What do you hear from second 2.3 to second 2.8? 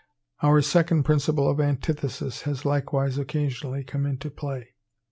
has